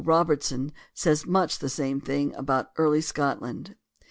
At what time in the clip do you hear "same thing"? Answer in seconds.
1.69-2.33